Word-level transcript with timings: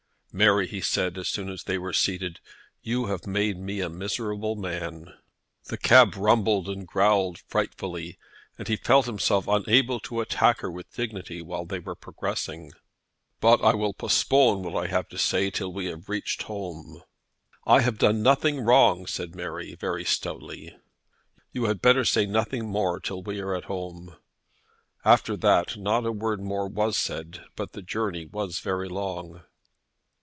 "Mary," 0.33 0.65
he 0.65 0.79
said, 0.79 1.17
as 1.17 1.27
soon 1.27 1.49
as 1.49 1.65
they 1.65 1.77
were 1.77 1.91
seated, 1.91 2.39
"you 2.81 3.07
have 3.07 3.27
made 3.27 3.57
me 3.59 3.81
a 3.81 3.89
miserable 3.89 4.55
man." 4.55 5.13
The 5.65 5.77
cab 5.77 6.15
rumbled 6.15 6.69
and 6.69 6.87
growled 6.87 7.39
frightfully, 7.49 8.17
and 8.57 8.69
he 8.69 8.77
felt 8.77 9.07
himself 9.07 9.45
unable 9.49 9.99
to 9.99 10.21
attack 10.21 10.61
her 10.61 10.71
with 10.71 10.93
dignity 10.93 11.41
while 11.41 11.65
they 11.65 11.79
were 11.79 11.95
progressing. 11.97 12.71
"But 13.41 13.61
I 13.61 13.75
will 13.75 13.93
postpone 13.93 14.63
what 14.63 14.81
I 14.81 14.87
have 14.87 15.09
to 15.09 15.17
say 15.17 15.49
till 15.49 15.73
we 15.73 15.87
have 15.87 16.07
reached 16.07 16.43
home." 16.43 17.01
"I 17.67 17.81
have 17.81 17.97
done 17.97 18.23
nothing 18.23 18.61
wrong," 18.61 19.07
said 19.07 19.35
Mary, 19.35 19.75
very 19.75 20.05
stoutly. 20.05 20.73
"You 21.51 21.65
had 21.65 21.81
better 21.81 22.05
say 22.05 22.25
nothing 22.25 22.69
more 22.69 23.01
till 23.01 23.21
we 23.21 23.41
are 23.41 23.53
at 23.53 23.65
home." 23.65 24.15
After 25.03 25.35
that 25.35 25.75
not 25.75 26.05
a 26.05 26.11
word 26.13 26.39
more 26.39 26.69
was 26.69 26.95
said, 26.95 27.43
but 27.57 27.73
the 27.73 27.81
journey 27.81 28.23
was 28.25 28.59
very 28.59 28.87
long. 28.87 29.41